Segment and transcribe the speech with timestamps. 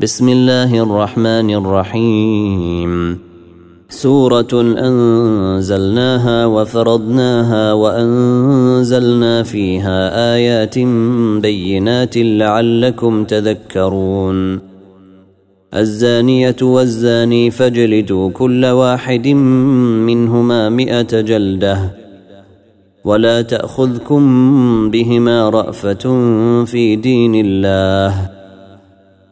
[0.00, 3.18] بسم الله الرحمن الرحيم.
[3.88, 4.52] سورة
[4.88, 9.98] أنزلناها وفرضناها وأنزلنا فيها
[10.34, 10.78] آيات
[11.44, 14.60] بينات لعلكم تذكرون.
[15.74, 19.28] الزانية والزاني فاجلدوا كل واحد
[20.08, 21.78] منهما مئة جلدة
[23.04, 24.22] ولا تأخذكم
[24.90, 26.04] بهما رأفة
[26.64, 28.39] في دين الله.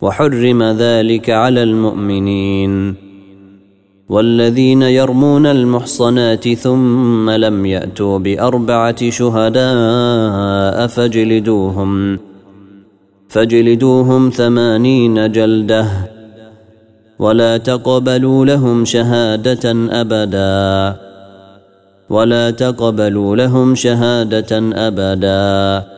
[0.00, 2.94] وحرم ذلك على المؤمنين
[4.08, 12.18] والذين يرمون المحصنات ثم لم يأتوا بأربعة شهداء فاجلدوهم
[13.28, 15.86] فاجلدوهم ثمانين جلدة
[17.18, 19.64] ولا تقبلوا لهم شهادة
[20.00, 20.96] أبدا
[22.10, 24.52] ولا تقبلوا لهم شهادة
[24.86, 25.97] أبدا.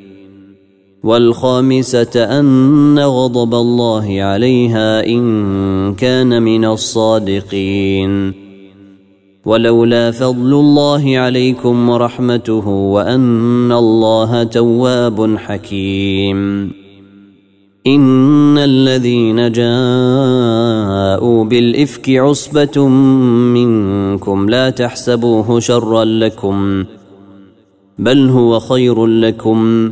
[1.03, 8.33] والخامسة أن غضب الله عليها إن كان من الصادقين.
[9.45, 16.71] ولولا فضل الله عليكم ورحمته وأن الله تواب حكيم.
[17.87, 22.87] إن الذين جاءوا بالإفك عصبة
[23.57, 26.85] منكم لا تحسبوه شرا لكم
[27.99, 29.91] بل هو خير لكم.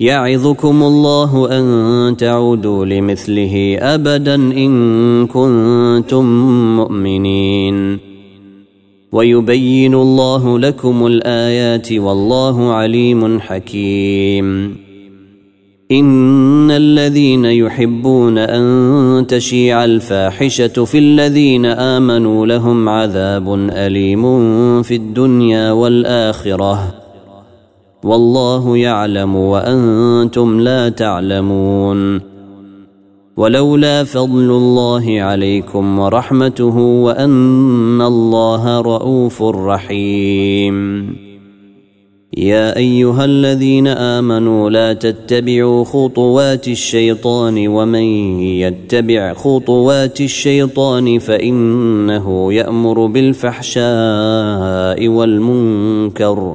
[0.00, 6.24] يعظكم الله أن تعودوا لمثله أبدا إن كنتم
[6.76, 7.98] مؤمنين.
[9.12, 14.76] ويبين الله لكم الآيات والله عليم حكيم.
[15.92, 24.22] إن الذين يحبون أن تشيع الفاحشة في الذين آمنوا لهم عذاب أليم
[24.82, 27.03] في الدنيا والآخرة.
[28.04, 32.20] والله يعلم وأنتم لا تعلمون.
[33.36, 41.06] ولولا فضل الله عليكم ورحمته وأن الله رءوف رحيم.
[42.36, 48.04] يا أيها الذين آمنوا لا تتبعوا خطوات الشيطان ومن
[48.40, 56.54] يتبع خطوات الشيطان فإنه يأمر بالفحشاء والمنكر.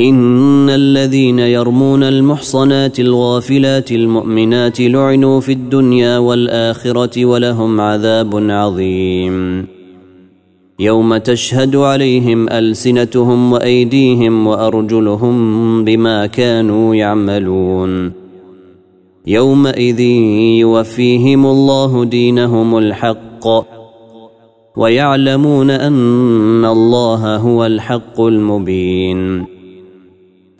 [0.00, 9.66] إن الذين يرمون المحصنات الغافلات المؤمنات لعنوا في الدنيا والآخرة ولهم عذاب عظيم.
[10.78, 18.12] يوم تشهد عليهم ألسنتهم وأيديهم وأرجلهم بما كانوا يعملون.
[19.26, 20.00] يومئذ
[20.60, 23.46] يوفيهم الله دينهم الحق
[24.76, 29.57] ويعلمون أن الله هو الحق المبين.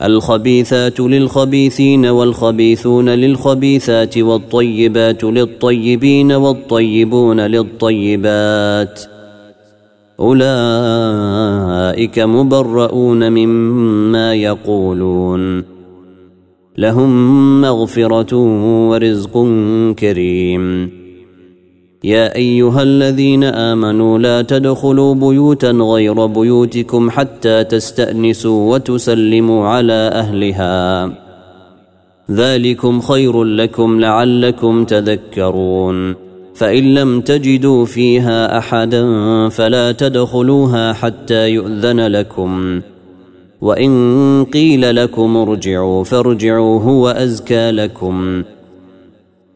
[0.02, 9.02] الخبيثات للخبيثين والخبيثون للخبيثات والطيبات للطيبين والطيبون للطيبات.
[10.20, 15.64] أولئك مبرؤون مما يقولون.
[16.78, 18.36] لهم مغفرة
[18.88, 19.46] ورزق
[19.98, 20.97] كريم.
[22.04, 31.12] يا أيها الذين آمنوا لا تدخلوا بيوتا غير بيوتكم حتى تستأنسوا وتسلموا على أهلها.
[32.30, 36.14] ذلكم خير لكم لعلكم تذكرون.
[36.54, 39.04] فإن لم تجدوا فيها أحدا
[39.48, 42.80] فلا تدخلوها حتى يؤذن لكم.
[43.60, 48.42] وإن قيل لكم ارجعوا فارجعوا هو أزكى لكم.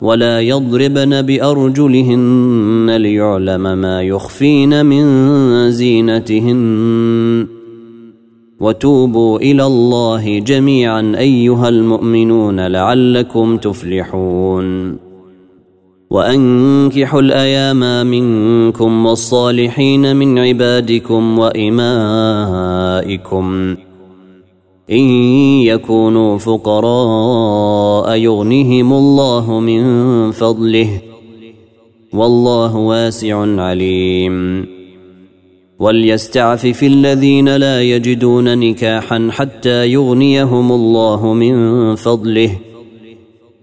[0.00, 5.04] ولا يضربن بأرجلهن ليعلم ما يخفين من
[5.70, 7.46] زينتهن.
[8.60, 14.96] وتوبوا إلى الله جميعا أيها المؤمنون لعلكم تفلحون.
[16.10, 21.86] وأنكحوا الأيام منكم والصالحين من عبادكم وإمائكم.
[24.90, 25.04] إن
[25.62, 31.00] يكونوا فقراء يغنهم الله من فضله
[32.12, 34.66] والله واسع عليم.
[35.78, 42.50] وليستعفف الذين لا يجدون نكاحا حتى يغنيهم الله من فضله.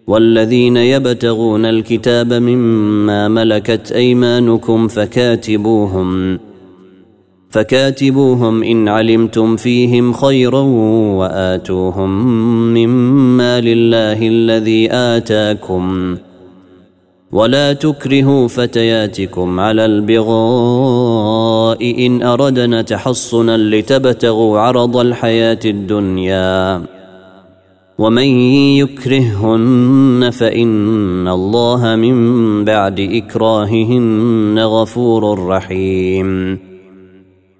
[0.08, 6.40] والذين يبتغون الكتاب مما ملكت أيمانكم فكاتبوهم.
[7.56, 10.60] فكاتبوهم إن علمتم فيهم خيرا
[11.20, 12.26] وآتوهم
[12.74, 16.18] مما لله الذي آتاكم.
[17.32, 20.86] ولا تكرهوا فتياتكم على البغاء
[22.06, 26.82] إن أردنا تحصنا لتبتغوا عرض الحياة الدنيا.
[27.98, 28.28] ومن
[28.78, 36.60] يكرههن فإن الله من بعد إكراههن غفور رحيم.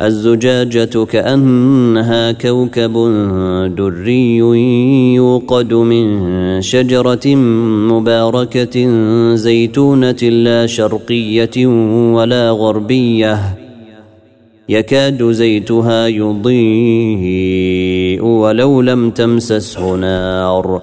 [0.00, 2.92] الزجاجة كأنها كوكب
[3.76, 4.36] دري
[5.14, 7.34] يوقد من شجرة
[7.92, 8.88] مباركة
[9.34, 11.66] زيتونة لا شرقية
[12.14, 13.38] ولا غربية.
[14.68, 20.82] يكاد زيتها يضيء ولو لم تمسسه نار.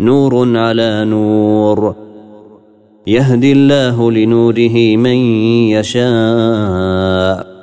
[0.00, 1.94] نور على نور.
[3.06, 5.16] يهدي الله لنوره من
[5.70, 7.53] يشاء.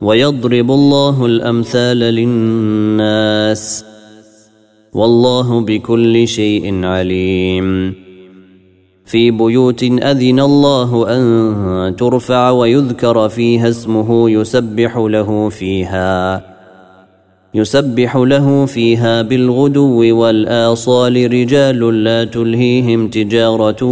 [0.00, 3.84] ويضرب الله الأمثال للناس
[4.92, 7.94] والله بكل شيء عليم.
[9.04, 16.44] في بيوت أذن الله أن ترفع ويذكر فيها اسمه يسبح له فيها
[17.54, 23.84] يسبح له فيها بالغدو والآصال رجال لا تلهيهم تجارة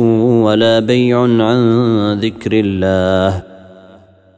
[0.44, 3.47] ولا بيع عن ذكر الله.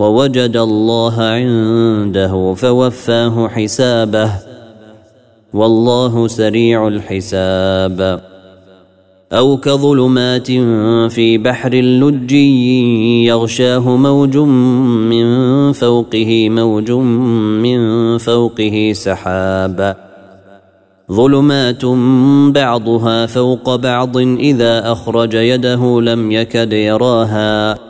[0.00, 4.30] ووجد الله عنده فوفاه حسابه.
[5.52, 8.20] والله سريع الحساب.
[9.32, 10.46] أو كظلمات
[11.12, 15.26] في بحر لجي يغشاه موج من
[15.72, 16.90] فوقه موج
[17.60, 19.96] من فوقه سحاب.
[21.12, 21.84] ظلمات
[22.54, 27.89] بعضها فوق بعض إذا أخرج يده لم يكد يراها.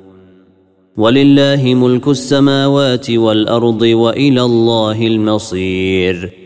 [0.97, 6.41] ولله ملك السماوات والأرض وإلى الله المصير.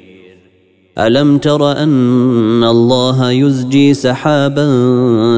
[0.97, 4.67] ألم تر أن الله يزجي سحابا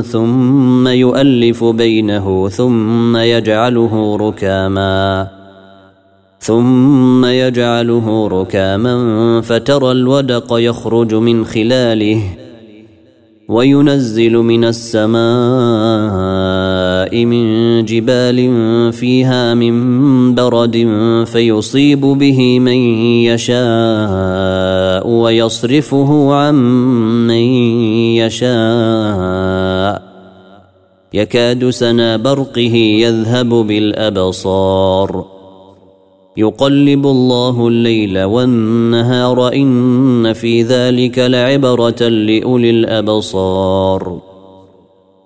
[0.01, 5.27] ثم يؤلف بينه ثم يجعله ركاما
[6.39, 12.21] ثم يجعله ركاما فترى الودق يخرج من خلاله
[13.49, 15.17] وينزل من السماء
[17.15, 18.49] من جبال
[18.93, 20.87] فيها من برد
[21.25, 22.77] فيصيب به من
[23.23, 26.55] يشاء ويصرفه عن
[27.27, 27.43] من
[28.15, 30.01] يشاء.
[31.13, 35.25] يكاد سنا برقه يذهب بالأبصار.
[36.37, 44.26] يقلب الله الليل والنهار إن في ذلك لعبرة لأولي الأبصار.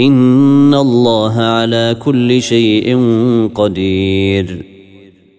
[0.00, 2.98] ان الله على كل شيء
[3.54, 4.64] قدير.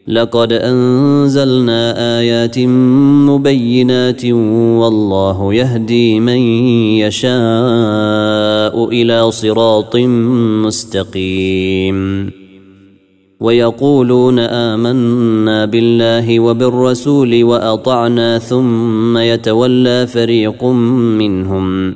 [0.07, 2.59] لقد انزلنا ايات
[3.29, 6.37] مبينات والله يهدي من
[6.97, 9.95] يشاء إلى صراط
[10.65, 12.31] مستقيم.
[13.39, 21.95] ويقولون امنا بالله وبالرسول واطعنا ثم يتولى فريق منهم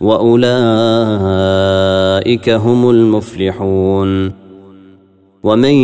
[0.00, 0.50] وأولئك
[2.50, 4.32] هم المفلحون.
[5.42, 5.74] ومن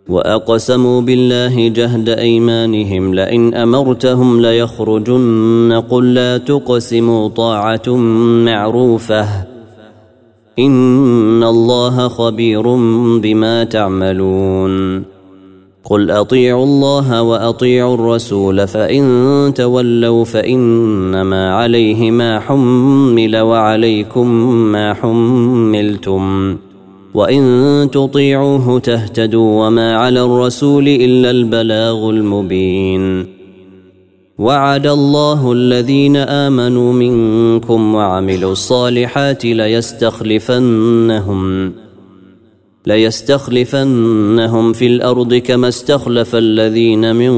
[0.10, 7.96] واقسموا بالله جهد ايمانهم لئن امرتهم ليخرجن قل لا تقسموا طاعه
[8.46, 9.28] معروفه
[10.60, 12.76] ان الله خبير
[13.18, 15.04] بما تعملون
[15.84, 26.58] قل اطيعوا الله واطيعوا الرسول فان تولوا فانما عليه ما حمل وعليكم ما حملتم
[27.18, 27.44] وإن
[27.92, 33.26] تطيعوه تهتدوا وما على الرسول إلا البلاغ المبين.
[34.38, 41.42] وعد الله الذين آمنوا منكم وعملوا الصالحات ليستخلفنهم
[42.88, 47.34] ليستخلفنهم في الأرض كما استخلف الذين من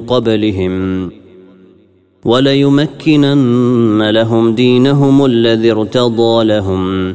[0.00, 1.10] قبلهم
[2.24, 7.14] وليمكنن لهم دينهم الذي ارتضى لهم.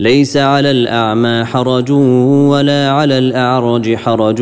[0.00, 1.90] ليس على الأعمى حرج
[2.50, 4.40] ولا على الأعرج حرج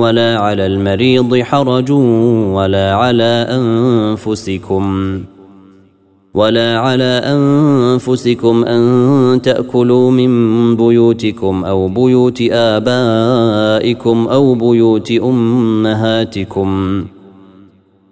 [0.00, 1.90] ولا على المريض حرج
[2.50, 4.84] ولا على أنفسكم
[6.34, 17.04] ولا على أنفسكم أن تأكلوا من بيوتكم أو بيوت آبائكم أو بيوت أمهاتكم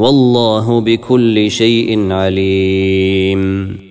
[0.00, 3.89] والله بكل شيء عليم.